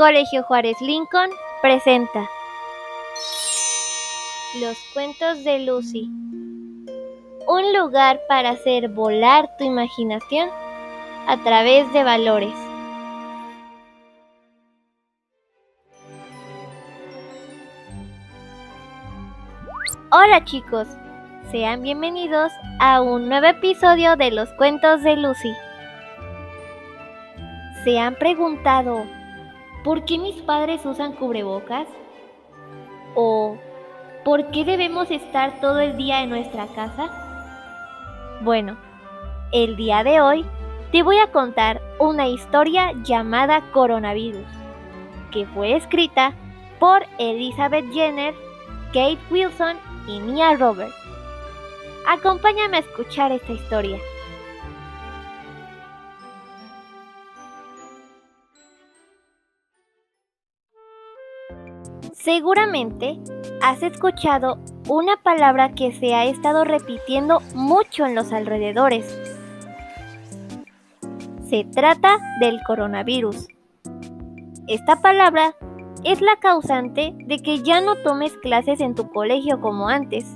Colegio 0.00 0.42
Juárez 0.44 0.80
Lincoln 0.80 1.28
presenta 1.60 2.26
Los 4.58 4.78
cuentos 4.94 5.44
de 5.44 5.58
Lucy. 5.58 6.08
Un 7.46 7.74
lugar 7.78 8.18
para 8.26 8.48
hacer 8.48 8.88
volar 8.88 9.58
tu 9.58 9.64
imaginación 9.64 10.48
a 11.28 11.36
través 11.44 11.92
de 11.92 12.02
valores. 12.02 12.54
Hola 20.10 20.42
chicos, 20.46 20.88
sean 21.50 21.82
bienvenidos 21.82 22.50
a 22.78 23.02
un 23.02 23.28
nuevo 23.28 23.48
episodio 23.48 24.16
de 24.16 24.30
Los 24.30 24.50
cuentos 24.54 25.02
de 25.02 25.16
Lucy. 25.16 25.52
¿Se 27.84 27.98
han 27.98 28.14
preguntado 28.14 29.19
por 29.84 30.04
qué 30.04 30.18
mis 30.18 30.36
padres 30.42 30.84
usan 30.84 31.12
cubrebocas? 31.12 31.86
¿O 33.14 33.56
por 34.24 34.50
qué 34.50 34.64
debemos 34.64 35.10
estar 35.10 35.60
todo 35.60 35.80
el 35.80 35.96
día 35.96 36.22
en 36.22 36.30
nuestra 36.30 36.66
casa? 36.66 38.38
Bueno, 38.42 38.76
el 39.52 39.76
día 39.76 40.04
de 40.04 40.20
hoy 40.20 40.44
te 40.92 41.02
voy 41.02 41.18
a 41.18 41.30
contar 41.30 41.80
una 41.98 42.28
historia 42.28 42.92
llamada 43.02 43.62
Coronavirus, 43.72 44.46
que 45.30 45.46
fue 45.46 45.76
escrita 45.76 46.34
por 46.78 47.04
Elizabeth 47.18 47.90
Jenner, 47.92 48.34
Kate 48.88 49.18
Wilson 49.30 49.76
y 50.06 50.20
Mia 50.20 50.56
Roberts. 50.56 50.94
Acompáñame 52.08 52.78
a 52.78 52.80
escuchar 52.80 53.30
esta 53.32 53.52
historia. 53.52 53.98
Seguramente 62.22 63.18
has 63.62 63.82
escuchado 63.82 64.58
una 64.86 65.16
palabra 65.16 65.72
que 65.72 65.90
se 65.92 66.12
ha 66.12 66.26
estado 66.26 66.64
repitiendo 66.64 67.40
mucho 67.54 68.04
en 68.04 68.14
los 68.14 68.30
alrededores. 68.30 69.18
Se 71.48 71.64
trata 71.64 72.18
del 72.40 72.60
coronavirus. 72.66 73.48
Esta 74.68 75.00
palabra 75.00 75.56
es 76.04 76.20
la 76.20 76.36
causante 76.36 77.14
de 77.24 77.38
que 77.38 77.62
ya 77.62 77.80
no 77.80 77.96
tomes 77.96 78.36
clases 78.36 78.80
en 78.80 78.94
tu 78.94 79.10
colegio 79.10 79.62
como 79.62 79.88
antes. 79.88 80.26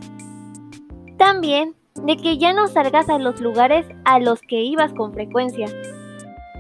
También 1.19 1.74
de 1.96 2.16
que 2.16 2.38
ya 2.38 2.54
no 2.54 2.66
salgas 2.66 3.10
a 3.10 3.19
los 3.19 3.42
lugares 3.42 3.86
a 4.06 4.20
los 4.20 4.41
que 4.41 4.62
ibas 4.62 4.94
con 4.94 5.12
frecuencia. 5.12 5.66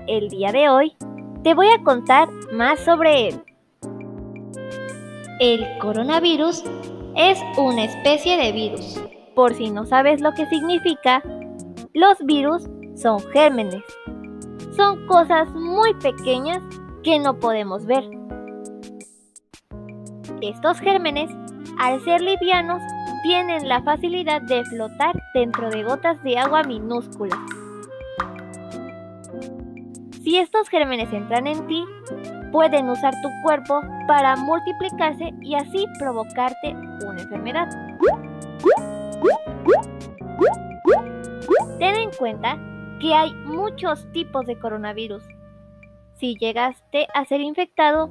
El 0.06 0.28
día 0.28 0.52
de 0.52 0.68
hoy 0.68 0.96
te 1.42 1.54
voy 1.54 1.68
a 1.68 1.82
contar 1.82 2.28
más 2.52 2.78
sobre 2.80 3.28
él. 3.28 3.42
El 5.46 5.76
coronavirus 5.76 6.64
es 7.16 7.38
una 7.58 7.84
especie 7.84 8.38
de 8.38 8.50
virus. 8.50 8.98
Por 9.34 9.52
si 9.52 9.68
no 9.68 9.84
sabes 9.84 10.22
lo 10.22 10.32
que 10.32 10.46
significa, 10.46 11.22
los 11.92 12.16
virus 12.24 12.62
son 12.96 13.20
gérmenes. 13.30 13.84
Son 14.74 15.06
cosas 15.06 15.52
muy 15.52 15.92
pequeñas 15.96 16.62
que 17.02 17.18
no 17.18 17.38
podemos 17.38 17.84
ver. 17.84 18.04
Estos 20.40 20.80
gérmenes, 20.80 21.30
al 21.78 22.02
ser 22.04 22.22
livianos, 22.22 22.80
tienen 23.22 23.68
la 23.68 23.82
facilidad 23.82 24.40
de 24.40 24.64
flotar 24.64 25.14
dentro 25.34 25.68
de 25.68 25.82
gotas 25.82 26.22
de 26.24 26.38
agua 26.38 26.62
minúsculas. 26.62 27.38
Si 30.22 30.38
estos 30.38 30.70
gérmenes 30.70 31.12
entran 31.12 31.46
en 31.46 31.66
ti, 31.66 31.84
pueden 32.54 32.88
usar 32.88 33.12
tu 33.20 33.28
cuerpo 33.42 33.80
para 34.06 34.36
multiplicarse 34.36 35.34
y 35.40 35.56
así 35.56 35.86
provocarte 35.98 36.70
una 37.04 37.20
enfermedad. 37.20 37.68
Ten 41.80 41.96
en 41.96 42.10
cuenta 42.12 42.56
que 43.00 43.12
hay 43.12 43.34
muchos 43.34 44.06
tipos 44.12 44.46
de 44.46 44.56
coronavirus. 44.56 45.24
Si 46.12 46.36
llegaste 46.36 47.08
a 47.12 47.24
ser 47.24 47.40
infectado, 47.40 48.08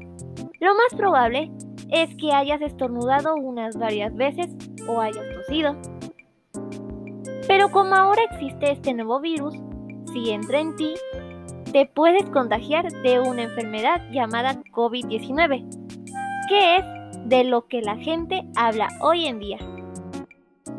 lo 0.59 0.75
más 0.75 0.93
probable 0.97 1.49
es 1.89 2.13
que 2.17 2.33
hayas 2.33 2.61
estornudado 2.61 3.35
unas 3.35 3.77
varias 3.77 4.13
veces 4.13 4.53
o 4.89 4.99
hayas 4.99 5.23
tosido. 5.35 5.77
Pero 7.47 7.71
como 7.71 7.95
ahora 7.95 8.23
existe 8.29 8.73
este 8.73 8.93
nuevo 8.93 9.21
virus, 9.21 9.55
si 10.11 10.31
entra 10.31 10.59
en 10.59 10.75
ti, 10.75 10.95
te 11.73 11.88
puedes 11.88 12.29
contagiar 12.29 12.89
de 13.01 13.19
una 13.19 13.44
enfermedad 13.44 14.00
llamada 14.11 14.61
COVID-19, 14.72 15.67
que 16.47 16.78
es 16.78 16.85
de 17.25 17.44
lo 17.44 17.66
que 17.67 17.81
la 17.81 17.97
gente 17.97 18.44
habla 18.56 18.89
hoy 19.01 19.25
en 19.25 19.39
día. 19.39 19.57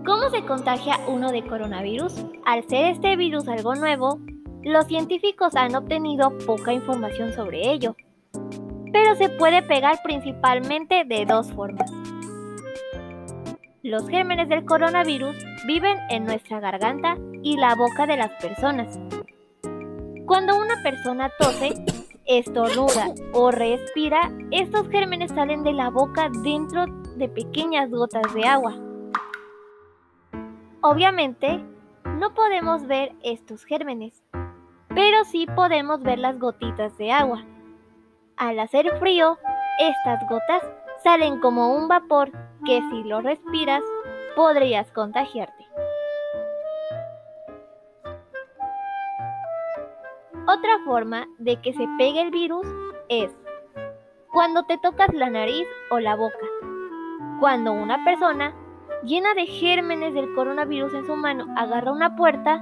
¿Cómo 0.07 0.31
se 0.31 0.45
contagia 0.45 1.01
uno 1.09 1.33
de 1.33 1.45
coronavirus? 1.45 2.25
Al 2.47 2.63
ser 2.69 2.93
este 2.93 3.17
virus 3.17 3.49
algo 3.49 3.75
nuevo, 3.75 4.21
los 4.63 4.87
científicos 4.87 5.57
han 5.57 5.75
obtenido 5.75 6.39
poca 6.47 6.73
información 6.73 7.33
sobre 7.33 7.73
ello, 7.73 7.97
pero 8.93 9.17
se 9.17 9.29
puede 9.31 9.63
pegar 9.63 10.01
principalmente 10.05 11.05
de 11.05 11.27
dos 11.27 11.51
formas. 11.53 11.91
Los 13.83 14.09
gérmenes 14.09 14.49
del 14.49 14.65
coronavirus 14.65 15.37
viven 15.67 15.99
en 16.09 16.25
nuestra 16.25 16.61
garganta 16.61 17.19
y 17.43 17.57
la 17.57 17.75
boca 17.75 18.07
de 18.07 18.17
las 18.17 18.31
personas, 18.41 18.99
cuando 20.27 20.57
una 20.57 20.83
persona 20.83 21.31
tose, 21.39 21.75
estornuda 22.27 23.09
o 23.33 23.51
respira, 23.51 24.33
estos 24.51 24.89
gérmenes 24.89 25.31
salen 25.33 25.63
de 25.63 25.73
la 25.73 25.91
boca 25.91 26.31
dentro 26.43 26.87
de 27.17 27.29
pequeñas 27.29 27.91
gotas 27.91 28.33
de 28.35 28.47
agua. 28.47 28.75
Obviamente, 30.81 31.63
no 32.19 32.35
podemos 32.35 32.87
ver 32.87 33.13
estos 33.23 33.65
gérmenes, 33.65 34.23
pero 34.89 35.25
sí 35.25 35.47
podemos 35.47 36.03
ver 36.03 36.19
las 36.19 36.39
gotitas 36.39 36.97
de 36.99 37.13
agua. 37.13 37.45
Al 38.37 38.59
hacer 38.59 38.99
frío, 38.99 39.39
estas 39.79 40.27
gotas 40.29 40.63
salen 41.03 41.41
como 41.41 41.75
un 41.75 41.89
vapor 41.89 42.31
que 42.65 42.81
si 42.91 43.05
lo 43.05 43.21
respiras 43.21 43.83
podrías 44.35 44.91
contagiarte. 44.93 45.65
Otra 50.47 50.79
forma 50.85 51.27
de 51.39 51.59
que 51.63 51.73
se 51.73 51.89
pegue 51.97 52.21
el 52.21 52.31
virus 52.31 52.67
es 53.09 53.35
cuando 54.31 54.65
te 54.65 54.77
tocas 54.77 55.09
la 55.15 55.31
nariz 55.31 55.67
o 55.91 56.01
la 56.01 56.17
boca. 56.17 56.47
Cuando 57.41 57.73
una 57.73 58.05
persona 58.05 58.55
llena 59.05 59.33
de 59.33 59.47
gérmenes 59.47 60.13
del 60.13 60.35
coronavirus 60.35 60.93
en 60.93 61.07
su 61.07 61.17
mano 61.17 61.47
agarra 61.57 61.93
una 61.93 62.15
puerta, 62.15 62.61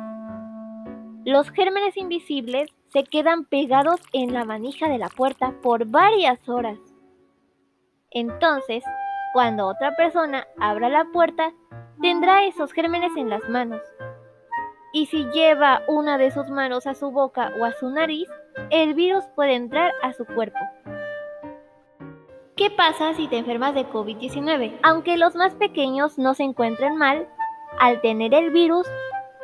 los 1.25 1.51
gérmenes 1.51 1.97
invisibles 1.97 2.71
se 2.91 3.03
quedan 3.03 3.47
pegados 3.47 4.01
en 4.13 4.33
la 4.33 4.45
manija 4.45 4.89
de 4.89 4.99
la 4.99 5.09
puerta 5.09 5.53
por 5.61 5.87
varias 5.87 6.49
horas. 6.49 6.79
Entonces, 8.13 8.85
cuando 9.33 9.67
otra 9.67 9.97
persona 9.97 10.47
abra 10.61 10.89
la 10.89 11.07
puerta, 11.07 11.53
tendrá 12.01 12.45
esos 12.45 12.73
gérmenes 12.73 13.11
en 13.17 13.29
las 13.29 13.49
manos 13.49 13.81
y 14.93 15.07
si 15.07 15.25
lleva 15.33 15.83
una 15.89 16.19
de 16.19 16.31
sus 16.31 16.49
manos 16.51 16.87
a 16.87 16.95
su 16.95 17.11
boca 17.11 17.53
o 17.59 17.65
a 17.65 17.73
su 17.73 17.89
nariz, 17.91 18.29
el 18.71 18.95
virus 18.95 19.25
puede 19.35 19.55
entrar 19.55 19.93
a 20.03 20.13
su 20.13 20.25
cuerpo. 20.27 20.59
¿Qué 22.57 22.71
pasa 22.71 23.15
si 23.15 23.29
te 23.29 23.39
enfermas 23.39 23.75
de 23.75 23.89
COVID-19? 23.89 24.79
Aunque 24.83 25.17
los 25.17 25.35
más 25.35 25.55
pequeños 25.55 26.19
no 26.19 26.35
se 26.35 26.43
encuentren 26.43 26.97
mal, 26.97 27.27
al 27.79 28.01
tener 28.03 28.35
el 28.35 28.51
virus 28.51 28.87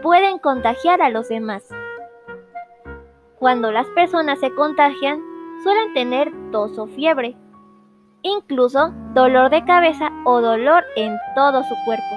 pueden 0.03 0.39
contagiar 0.39 1.01
a 1.01 1.09
los 1.09 1.29
demás. 1.29 1.67
Cuando 3.39 3.73
las 3.73 3.87
personas 3.89 4.39
se 4.41 4.55
contagian, 4.55 5.21
suelen 5.63 5.95
tener 5.95 6.31
tos 6.53 6.79
o 6.79 6.87
fiebre, 6.87 7.37
incluso 8.23 8.93
dolor 9.15 9.51
de 9.51 9.65
cabeza 9.65 10.11
o 10.25 10.41
dolor 10.41 10.85
en 10.97 11.17
todo 11.35 11.63
su 11.63 11.75
cuerpo. 11.87 12.17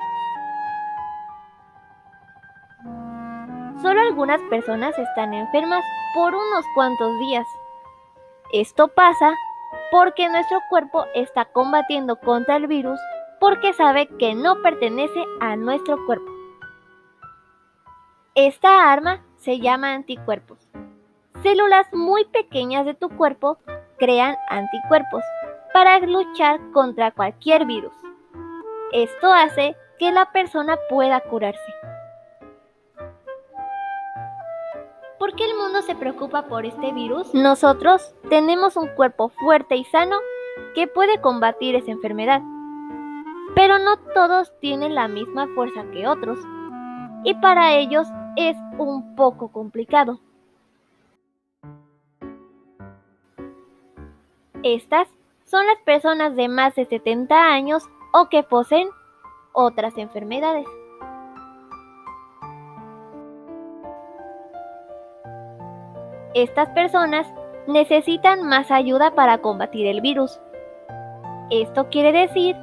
Solo 3.82 4.00
algunas 4.02 4.40
personas 4.44 4.98
están 5.00 5.34
enfermas 5.34 5.84
por 6.14 6.36
unos 6.36 6.66
cuantos 6.76 7.18
días. 7.20 7.48
Esto 8.54 8.90
pasa 8.90 9.34
porque 9.92 10.30
nuestro 10.30 10.60
cuerpo 10.70 11.06
está 11.16 11.46
combatiendo 11.46 12.18
contra 12.18 12.58
el 12.58 12.68
virus 12.68 13.00
porque 13.40 13.74
sabe 13.74 14.08
que 14.20 14.36
no 14.36 14.62
pertenece 14.62 15.26
a 15.40 15.56
nuestro 15.56 16.06
cuerpo. 16.06 16.32
Esta 18.36 18.92
arma 18.92 19.24
se 19.38 19.60
llama 19.60 19.94
anticuerpos. 19.94 20.70
Células 21.42 21.92
muy 21.92 22.26
pequeñas 22.26 22.86
de 22.86 22.94
tu 22.94 23.10
cuerpo 23.10 23.58
crean 23.98 24.36
anticuerpos 24.50 25.24
para 25.74 25.98
luchar 26.00 26.60
contra 26.72 27.12
cualquier 27.12 27.66
virus. 27.66 27.94
Esto 28.92 29.34
hace 29.34 29.76
que 29.98 30.12
la 30.12 30.32
persona 30.32 30.78
pueda 30.88 31.20
curarse. 31.22 31.91
¿Por 35.22 35.36
qué 35.36 35.46
el 35.46 35.56
mundo 35.56 35.84
se 35.84 35.94
preocupa 35.94 36.48
por 36.48 36.66
este 36.66 36.92
virus? 36.94 37.32
Nosotros 37.36 38.16
tenemos 38.28 38.76
un 38.76 38.88
cuerpo 38.88 39.30
fuerte 39.30 39.76
y 39.76 39.84
sano 39.84 40.18
que 40.74 40.88
puede 40.88 41.22
combatir 41.22 41.76
esa 41.76 41.92
enfermedad. 41.92 42.42
Pero 43.54 43.78
no 43.78 43.98
todos 44.16 44.52
tienen 44.62 44.96
la 44.96 45.08
misma 45.08 45.46
fuerza 45.54 45.84
que 45.92 46.08
otros. 46.08 46.40
Y 47.24 47.36
para 47.36 47.76
ellos 47.76 48.08
es 48.36 48.58
un 48.80 49.16
poco 49.16 49.52
complicado. 49.52 50.20
Estas 54.64 55.08
son 55.46 55.68
las 55.68 55.78
personas 55.86 56.36
de 56.36 56.48
más 56.48 56.74
de 56.74 56.88
70 56.88 57.36
años 57.54 57.84
o 58.12 58.28
que 58.28 58.42
poseen 58.42 58.90
otras 59.54 60.00
enfermedades. 60.00 60.66
Estas 66.34 66.70
personas 66.70 67.28
necesitan 67.68 68.44
más 68.48 68.72
ayuda 68.72 69.12
para 69.12 69.40
combatir 69.40 69.88
el 69.88 70.02
virus. 70.02 70.40
Esto 71.50 71.90
quiere 71.90 72.12
decir 72.12 72.56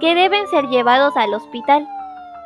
que 0.00 0.14
deben 0.14 0.46
ser 0.48 0.68
llevados 0.68 1.16
al 1.16 1.34
hospital 1.34 1.88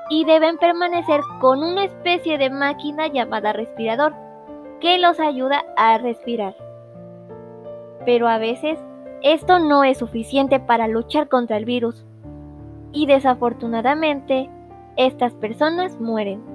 y 0.08 0.24
deben 0.24 0.58
permanecer 0.58 1.20
con 1.40 1.62
una 1.62 1.84
especie 1.84 2.38
de 2.38 2.50
máquina 2.50 3.06
llamada 3.06 3.52
respirador 3.52 4.14
que 4.80 4.98
los 4.98 5.20
ayuda 5.20 5.64
a 5.76 5.98
respirar. 5.98 6.56
Pero 8.04 8.28
a 8.28 8.38
veces 8.38 8.78
esto 9.22 9.58
no 9.58 9.84
es 9.84 9.98
suficiente 9.98 10.58
para 10.58 10.88
luchar 10.88 11.28
contra 11.28 11.56
el 11.56 11.64
virus 11.64 12.04
y 12.92 13.06
desafortunadamente 13.06 14.50
estas 14.96 15.34
personas 15.34 16.00
mueren. 16.00 16.51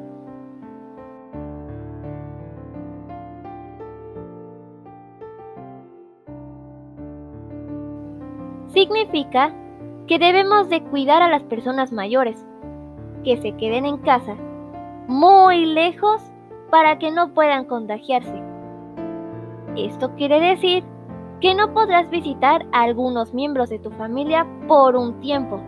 Significa 8.78 9.52
que 10.06 10.20
debemos 10.20 10.70
de 10.70 10.84
cuidar 10.84 11.24
a 11.24 11.30
las 11.30 11.42
personas 11.42 11.92
mayores, 11.92 12.46
que 13.24 13.36
se 13.38 13.54
queden 13.54 13.88
en 13.88 13.98
casa, 13.98 14.36
muy 15.08 15.66
lejos, 15.66 16.22
para 16.70 17.00
que 17.00 17.10
no 17.10 17.34
puedan 17.34 17.66
contagiarse. 17.66 18.40
Esto 19.76 20.14
quiere 20.14 20.40
decir 20.40 20.84
que 21.42 21.56
no 21.56 21.74
podrás 21.74 22.08
visitar 22.12 22.68
a 22.72 22.84
algunos 22.84 23.34
miembros 23.34 23.70
de 23.70 23.80
tu 23.80 23.90
familia 23.90 24.46
por 24.68 24.96
un 24.96 25.20
tiempo, 25.22 25.60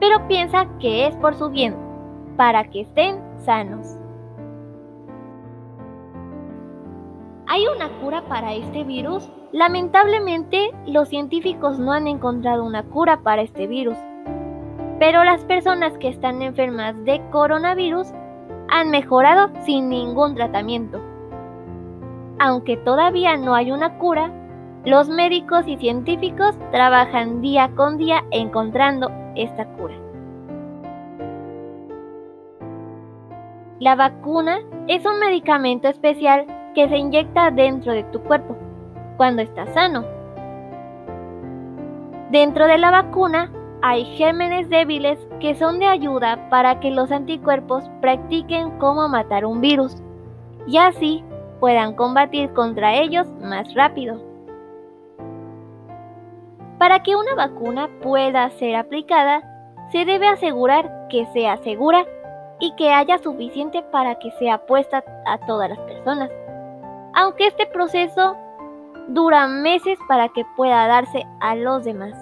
pero 0.00 0.26
piensa 0.26 0.66
que 0.80 1.06
es 1.06 1.14
por 1.18 1.36
su 1.36 1.50
bien, 1.50 1.76
para 2.36 2.64
que 2.64 2.80
estén 2.80 3.22
sanos. 3.44 3.96
¿Hay 7.46 7.64
una 7.68 7.88
cura 8.00 8.22
para 8.22 8.54
este 8.54 8.82
virus? 8.82 9.30
Lamentablemente, 9.52 10.72
los 10.86 11.08
científicos 11.08 11.78
no 11.78 11.92
han 11.92 12.06
encontrado 12.06 12.64
una 12.64 12.82
cura 12.82 13.20
para 13.22 13.40
este 13.40 13.66
virus, 13.66 13.96
pero 14.98 15.24
las 15.24 15.42
personas 15.44 15.96
que 15.96 16.08
están 16.08 16.42
enfermas 16.42 16.94
de 17.04 17.22
coronavirus 17.30 18.08
han 18.68 18.90
mejorado 18.90 19.50
sin 19.64 19.88
ningún 19.88 20.34
tratamiento. 20.34 21.00
Aunque 22.38 22.76
todavía 22.76 23.38
no 23.38 23.54
hay 23.54 23.72
una 23.72 23.96
cura, 23.96 24.30
los 24.84 25.08
médicos 25.08 25.66
y 25.66 25.78
científicos 25.78 26.54
trabajan 26.70 27.40
día 27.40 27.70
con 27.74 27.96
día 27.96 28.24
encontrando 28.30 29.10
esta 29.34 29.66
cura. 29.76 29.94
La 33.80 33.94
vacuna 33.94 34.58
es 34.88 35.06
un 35.06 35.18
medicamento 35.20 35.88
especial 35.88 36.46
que 36.74 36.86
se 36.88 36.98
inyecta 36.98 37.50
dentro 37.50 37.92
de 37.92 38.04
tu 38.04 38.20
cuerpo 38.20 38.67
cuando 39.18 39.42
estás 39.42 39.68
sano. 39.74 40.04
Dentro 42.30 42.66
de 42.66 42.78
la 42.78 42.90
vacuna 42.90 43.52
hay 43.82 44.04
gérmenes 44.16 44.70
débiles 44.70 45.18
que 45.40 45.54
son 45.54 45.78
de 45.78 45.86
ayuda 45.86 46.48
para 46.48 46.80
que 46.80 46.90
los 46.90 47.12
anticuerpos 47.12 47.84
practiquen 48.00 48.78
cómo 48.78 49.08
matar 49.08 49.44
un 49.44 49.60
virus 49.60 50.02
y 50.66 50.78
así 50.78 51.22
puedan 51.60 51.94
combatir 51.94 52.52
contra 52.54 52.94
ellos 52.94 53.26
más 53.42 53.74
rápido. 53.74 54.20
Para 56.78 57.02
que 57.02 57.16
una 57.16 57.34
vacuna 57.34 57.88
pueda 58.00 58.48
ser 58.50 58.76
aplicada, 58.76 59.42
se 59.90 60.04
debe 60.04 60.28
asegurar 60.28 61.08
que 61.08 61.26
sea 61.26 61.56
segura 61.58 62.06
y 62.60 62.74
que 62.76 62.92
haya 62.92 63.18
suficiente 63.18 63.82
para 63.82 64.16
que 64.18 64.30
sea 64.32 64.58
puesta 64.66 65.02
a 65.26 65.38
todas 65.38 65.70
las 65.70 65.78
personas. 65.80 66.30
Aunque 67.14 67.46
este 67.46 67.66
proceso 67.66 68.36
dura 69.08 69.48
meses 69.48 69.98
para 70.06 70.28
que 70.28 70.44
pueda 70.56 70.86
darse 70.86 71.26
a 71.40 71.56
los 71.56 71.84
demás. 71.84 72.14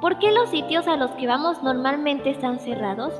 ¿Por 0.00 0.18
qué 0.18 0.30
los 0.30 0.50
sitios 0.50 0.86
a 0.86 0.96
los 0.96 1.10
que 1.12 1.26
vamos 1.26 1.62
normalmente 1.62 2.30
están 2.30 2.60
cerrados? 2.60 3.12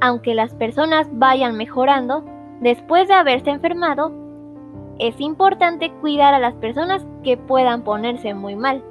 Aunque 0.00 0.34
las 0.34 0.54
personas 0.54 1.08
vayan 1.12 1.56
mejorando, 1.56 2.24
después 2.60 3.08
de 3.08 3.14
haberse 3.14 3.50
enfermado, 3.50 4.12
es 4.98 5.20
importante 5.20 5.92
cuidar 6.00 6.34
a 6.34 6.38
las 6.38 6.54
personas 6.54 7.04
que 7.24 7.36
puedan 7.36 7.82
ponerse 7.82 8.32
muy 8.34 8.54
mal. 8.56 8.82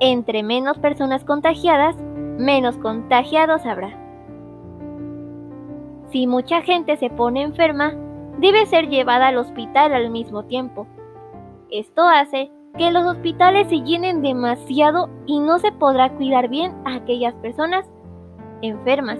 Entre 0.00 0.42
menos 0.42 0.78
personas 0.78 1.24
contagiadas, 1.24 1.96
menos 2.38 2.76
contagiados 2.76 3.64
habrá. 3.64 4.03
Si 6.14 6.28
mucha 6.28 6.62
gente 6.62 6.96
se 6.96 7.10
pone 7.10 7.42
enferma, 7.42 7.92
debe 8.38 8.66
ser 8.66 8.88
llevada 8.88 9.26
al 9.26 9.36
hospital 9.36 9.92
al 9.92 10.10
mismo 10.10 10.44
tiempo. 10.44 10.86
Esto 11.72 12.02
hace 12.02 12.52
que 12.78 12.92
los 12.92 13.04
hospitales 13.04 13.66
se 13.66 13.80
llenen 13.80 14.22
demasiado 14.22 15.10
y 15.26 15.40
no 15.40 15.58
se 15.58 15.72
podrá 15.72 16.10
cuidar 16.10 16.48
bien 16.48 16.72
a 16.84 16.94
aquellas 16.94 17.34
personas 17.34 17.84
enfermas. 18.62 19.18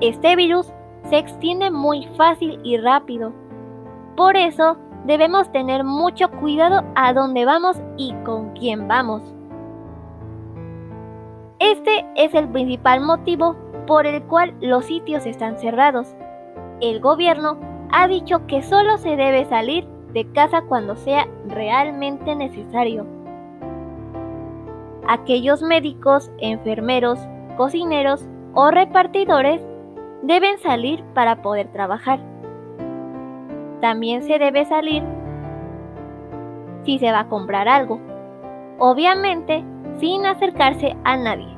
Este 0.00 0.34
virus 0.34 0.72
se 1.08 1.18
extiende 1.18 1.70
muy 1.70 2.08
fácil 2.16 2.58
y 2.64 2.78
rápido. 2.78 3.32
Por 4.16 4.36
eso 4.36 4.76
debemos 5.06 5.52
tener 5.52 5.84
mucho 5.84 6.32
cuidado 6.32 6.82
a 6.96 7.12
dónde 7.12 7.44
vamos 7.44 7.80
y 7.96 8.12
con 8.24 8.54
quién 8.54 8.88
vamos. 8.88 9.33
Este 11.64 12.04
es 12.14 12.34
el 12.34 12.46
principal 12.48 13.00
motivo 13.00 13.56
por 13.86 14.04
el 14.04 14.22
cual 14.24 14.52
los 14.60 14.84
sitios 14.84 15.24
están 15.24 15.56
cerrados. 15.56 16.14
El 16.82 17.00
gobierno 17.00 17.56
ha 17.90 18.06
dicho 18.06 18.46
que 18.46 18.60
solo 18.60 18.98
se 18.98 19.16
debe 19.16 19.46
salir 19.46 19.86
de 20.12 20.30
casa 20.32 20.60
cuando 20.68 20.94
sea 20.94 21.26
realmente 21.48 22.36
necesario. 22.36 23.06
Aquellos 25.08 25.62
médicos, 25.62 26.30
enfermeros, 26.36 27.18
cocineros 27.56 28.28
o 28.52 28.70
repartidores 28.70 29.62
deben 30.20 30.58
salir 30.58 31.02
para 31.14 31.40
poder 31.40 31.72
trabajar. 31.72 32.20
También 33.80 34.22
se 34.22 34.38
debe 34.38 34.66
salir 34.66 35.02
si 36.84 36.98
se 36.98 37.10
va 37.10 37.20
a 37.20 37.28
comprar 37.30 37.68
algo, 37.68 38.00
obviamente 38.78 39.64
sin 39.98 40.26
acercarse 40.26 40.96
a 41.04 41.16
nadie. 41.16 41.53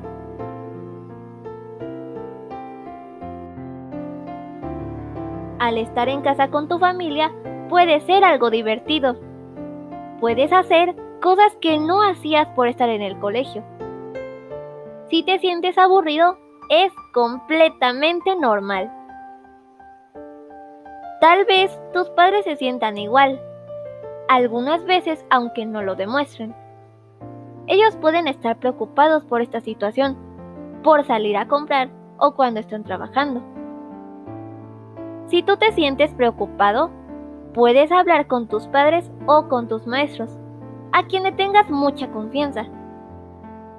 Al 5.59 5.77
estar 5.77 6.07
en 6.07 6.21
casa 6.21 6.49
con 6.49 6.67
tu 6.67 6.77
familia 6.77 7.31
puede 7.69 7.99
ser 8.01 8.23
algo 8.23 8.49
divertido. 8.51 9.17
Puedes 10.19 10.53
hacer 10.53 10.95
cosas 11.21 11.55
que 11.59 11.79
no 11.79 12.03
hacías 12.03 12.47
por 12.49 12.67
estar 12.67 12.89
en 12.89 13.01
el 13.01 13.17
colegio. 13.19 13.63
Si 15.09 15.23
te 15.23 15.39
sientes 15.39 15.77
aburrido, 15.77 16.37
es 16.69 16.93
completamente 17.13 18.35
normal. 18.35 18.91
Tal 21.21 21.45
vez 21.45 21.79
tus 21.93 22.09
padres 22.11 22.45
se 22.45 22.55
sientan 22.57 22.97
igual, 22.97 23.41
algunas 24.27 24.85
veces 24.85 25.25
aunque 25.31 25.65
no 25.65 25.81
lo 25.81 25.95
demuestren. 25.95 26.53
Ellos 27.65 27.95
pueden 27.97 28.27
estar 28.27 28.59
preocupados 28.59 29.25
por 29.25 29.41
esta 29.41 29.59
situación, 29.59 30.15
por 30.83 31.05
salir 31.05 31.35
a 31.37 31.47
comprar 31.47 31.89
o 32.19 32.35
cuando 32.35 32.59
están 32.59 32.83
trabajando. 32.83 33.56
Si 35.29 35.43
tú 35.43 35.57
te 35.57 35.71
sientes 35.73 36.13
preocupado, 36.13 36.89
puedes 37.53 37.91
hablar 37.91 38.27
con 38.27 38.47
tus 38.47 38.67
padres 38.67 39.11
o 39.25 39.47
con 39.47 39.67
tus 39.67 39.87
maestros, 39.87 40.31
a 40.91 41.03
quien 41.05 41.23
le 41.23 41.31
tengas 41.31 41.69
mucha 41.69 42.07
confianza 42.09 42.67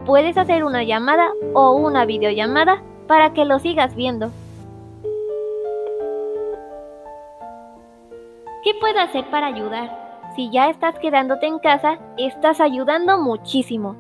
puedes 0.09 0.39
hacer 0.39 0.65
una 0.65 0.85
llamada 0.85 1.33
o 1.53 1.73
una 1.73 2.07
videollamada 2.07 2.83
para 3.07 3.35
que 3.35 3.45
lo 3.45 3.59
sigas 3.59 3.95
viendo. 3.95 4.31
¿Qué 8.65 8.73
puedo 8.81 9.01
hacer 9.01 9.29
para 9.31 9.47
ayudar? 9.47 10.23
Si 10.35 10.51
ya 10.51 10.71
estás 10.71 10.99
quedándote 10.99 11.47
en 11.47 11.59
casa, 11.59 11.99
estás 12.17 12.61
ayudando 12.61 13.19
muchísimo. 13.19 13.97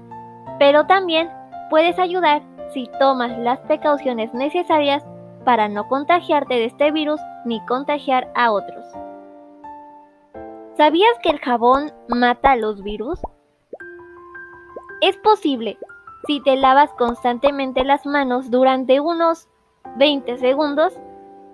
Pero 0.59 0.87
también 0.87 1.31
puedes 1.69 1.99
ayudar 1.99 2.43
si 2.73 2.88
tomas 2.99 3.37
las 3.38 3.59
precauciones 3.61 4.33
necesarias 4.33 5.05
para 5.45 5.69
no 5.69 5.88
contagiarte 5.88 6.55
de 6.55 6.64
este 6.67 6.90
virus 6.90 7.21
ni 7.49 7.64
contagiar 7.67 8.31
a 8.37 8.52
otros. 8.52 8.85
¿Sabías 10.76 11.19
que 11.23 11.31
el 11.31 11.40
jabón 11.40 11.93
mata 12.09 12.55
los 12.55 12.83
virus? 12.83 13.19
Es 15.00 15.17
posible 15.17 15.78
si 16.26 16.40
te 16.40 16.57
lavas 16.57 16.93
constantemente 16.95 17.85
las 17.85 18.05
manos 18.05 18.50
durante 18.50 19.00
unos 19.00 19.49
20 19.97 20.37
segundos, 20.38 20.99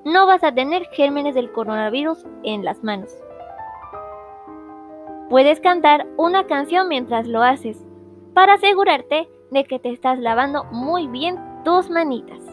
no 0.05 0.27
vas 0.27 0.43
a 0.43 0.53
tener 0.53 0.87
gérmenes 0.87 1.35
del 1.35 1.53
coronavirus 1.53 2.25
en 2.43 2.65
las 2.65 2.83
manos. 2.83 3.17
Puedes 5.31 5.61
cantar 5.61 6.07
una 6.17 6.47
canción 6.47 6.89
mientras 6.89 7.27
lo 7.27 7.43
haces, 7.43 7.85
para 8.35 8.55
asegurarte 8.55 9.29
de 9.51 9.65
que 9.65 9.79
te 9.79 9.91
estás 9.91 10.19
lavando 10.19 10.65
muy 10.65 11.07
bien 11.07 11.39
tus 11.65 11.89
manitas. 11.89 12.44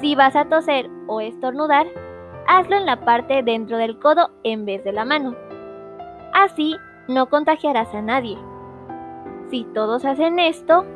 Si 0.00 0.14
vas 0.14 0.34
a 0.34 0.46
toser 0.46 0.88
o 1.06 1.20
estornudar, 1.20 1.86
hazlo 2.46 2.76
en 2.76 2.86
la 2.86 3.04
parte 3.04 3.42
dentro 3.42 3.76
del 3.76 3.98
codo 3.98 4.30
en 4.44 4.64
vez 4.64 4.82
de 4.82 4.92
la 4.92 5.04
mano. 5.04 5.36
Así 6.32 6.74
no 7.06 7.28
contagiarás 7.28 7.94
a 7.94 8.00
nadie. 8.00 8.38
Si 9.50 9.64
todos 9.74 10.06
hacen 10.06 10.38
esto, 10.38 10.86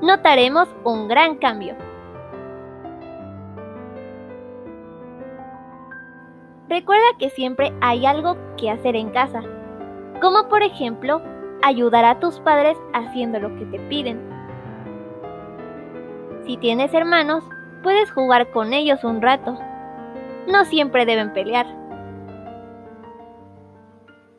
notaremos 0.00 0.68
un 0.84 1.08
gran 1.08 1.38
cambio. 1.38 1.74
Recuerda 6.68 7.06
que 7.18 7.30
siempre 7.30 7.72
hay 7.80 8.06
algo 8.06 8.36
que 8.56 8.70
hacer 8.70 8.94
en 8.94 9.10
casa, 9.10 9.42
como 10.20 10.48
por 10.48 10.62
ejemplo 10.62 11.20
ayudar 11.62 12.04
a 12.04 12.20
tus 12.20 12.38
padres 12.38 12.78
haciendo 12.92 13.40
lo 13.40 13.56
que 13.56 13.64
te 13.66 13.80
piden. 13.88 14.20
Si 16.46 16.56
tienes 16.58 16.94
hermanos, 16.94 17.42
puedes 17.82 18.10
jugar 18.10 18.50
con 18.50 18.72
ellos 18.72 19.04
un 19.04 19.22
rato. 19.22 19.58
No 20.46 20.64
siempre 20.64 21.06
deben 21.06 21.32
pelear. 21.32 21.66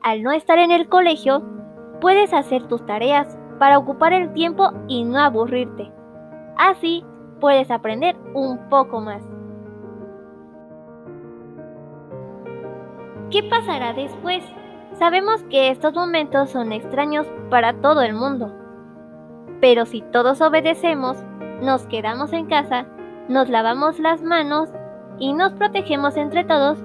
Al 0.01 0.24
no 0.24 0.31
estar 0.31 0.57
en 0.57 0.71
el 0.71 0.89
colegio, 0.89 1.43
puedes 2.00 2.33
hacer 2.33 2.67
tus 2.67 2.86
tareas 2.86 3.38
para 3.60 3.77
ocupar 3.77 4.13
el 4.13 4.33
tiempo 4.33 4.71
y 4.88 5.03
no 5.03 5.19
aburrirte. 5.19 5.91
Así 6.57 7.05
puedes 7.39 7.69
aprender 7.69 8.15
un 8.33 8.57
poco 8.69 9.00
más. 9.00 9.24
¿Qué 13.29 13.43
pasará 13.43 13.93
después? 13.93 14.43
Sabemos 15.00 15.43
que 15.43 15.69
estos 15.69 15.93
momentos 15.93 16.50
son 16.50 16.74
extraños 16.74 17.25
para 17.50 17.74
todo 17.74 18.01
el 18.01 18.13
mundo. 18.13 18.51
Pero 19.62 19.86
si 19.86 20.01
todos 20.01 20.41
obedecemos, 20.41 21.24
nos 21.62 21.86
quedamos 21.86 22.33
en 22.33 22.48
casa, 22.48 22.88
nos 23.31 23.47
lavamos 23.47 23.97
las 23.97 24.21
manos 24.21 24.69
y 25.17 25.31
nos 25.31 25.53
protegemos 25.53 26.17
entre 26.17 26.43
todos, 26.43 26.77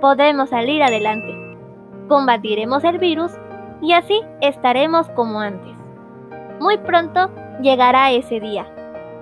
podremos 0.00 0.50
salir 0.50 0.82
adelante. 0.82 1.32
Combatiremos 2.08 2.82
el 2.82 2.98
virus 2.98 3.30
y 3.80 3.92
así 3.92 4.20
estaremos 4.40 5.08
como 5.10 5.38
antes. 5.38 5.76
Muy 6.58 6.78
pronto 6.78 7.30
llegará 7.62 8.10
ese 8.10 8.40
día 8.40 8.66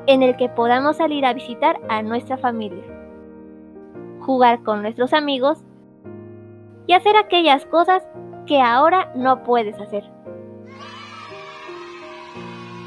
en 0.07 0.23
el 0.23 0.35
que 0.37 0.49
podamos 0.49 0.97
salir 0.97 1.27
a 1.27 1.35
visitar 1.35 1.79
a 1.91 2.03
nuestra 2.03 2.39
familia, 2.39 2.83
jugar 4.21 4.63
con 4.63 4.81
nuestros 4.81 5.13
amigos 5.13 5.59
y 6.87 6.95
hacer 6.95 7.17
aquellas 7.17 7.67
cosas 7.67 8.03
que 8.47 8.63
ahora 8.63 9.13
no 9.15 9.43
puedes 9.43 9.79
hacer. 9.79 10.05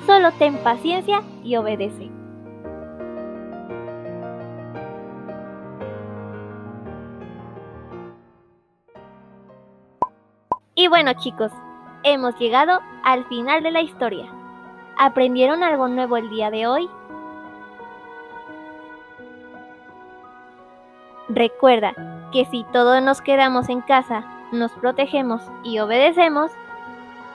Solo 0.07 0.31
ten 0.39 0.57
paciencia 0.57 1.21
y 1.43 1.55
obedece. 1.55 2.14
Y 10.85 10.87
bueno 10.87 11.13
chicos, 11.13 11.51
hemos 12.03 12.37
llegado 12.37 12.79
al 13.03 13.25
final 13.25 13.63
de 13.63 13.71
la 13.71 13.81
historia. 13.81 14.27
¿Aprendieron 14.99 15.63
algo 15.63 15.87
nuevo 15.87 16.15
el 16.15 16.29
día 16.29 16.51
de 16.51 16.67
hoy? 16.67 16.87
Recuerda 21.27 22.29
que 22.31 22.45
si 22.45 22.63
todos 22.71 23.01
nos 23.01 23.23
quedamos 23.23 23.67
en 23.69 23.81
casa, 23.81 24.25
nos 24.51 24.73
protegemos 24.73 25.41
y 25.63 25.79
obedecemos, 25.79 26.51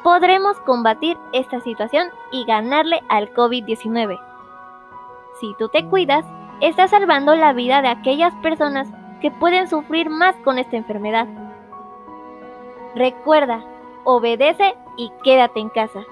podremos 0.04 0.60
combatir 0.60 1.18
esta 1.32 1.58
situación 1.58 2.06
y 2.30 2.44
ganarle 2.44 3.02
al 3.08 3.34
COVID-19. 3.34 4.16
Si 5.40 5.56
tú 5.58 5.68
te 5.70 5.84
cuidas, 5.86 6.24
estás 6.60 6.92
salvando 6.92 7.34
la 7.34 7.52
vida 7.52 7.82
de 7.82 7.88
aquellas 7.88 8.32
personas 8.44 8.86
que 9.20 9.32
pueden 9.32 9.66
sufrir 9.66 10.08
más 10.08 10.36
con 10.44 10.60
esta 10.60 10.76
enfermedad. 10.76 11.49
Recuerda, 12.94 13.64
obedece 14.04 14.74
y 14.96 15.10
quédate 15.22 15.60
en 15.60 15.68
casa. 15.68 16.04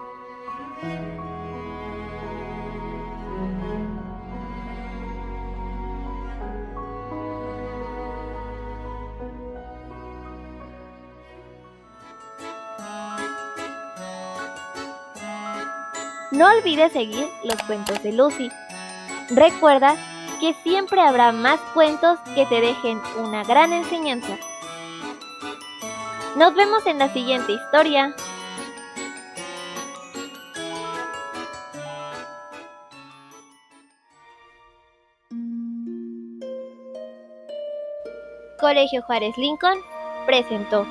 No 16.30 16.46
olvides 16.46 16.92
seguir 16.92 17.26
los 17.42 17.60
cuentos 17.64 18.00
de 18.02 18.12
Lucy. 18.12 18.48
Recuerda 19.30 19.96
que 20.40 20.54
siempre 20.62 21.00
habrá 21.00 21.32
más 21.32 21.58
cuentos 21.74 22.18
que 22.34 22.46
te 22.46 22.60
dejen 22.60 23.00
una 23.18 23.42
gran 23.42 23.72
enseñanza. 23.72 24.36
Nos 26.38 26.54
vemos 26.54 26.86
en 26.86 27.00
la 27.00 27.12
siguiente 27.12 27.50
historia. 27.50 28.14
Colegio 38.60 39.02
Juárez 39.02 39.36
Lincoln 39.36 39.80
presentó. 40.26 40.86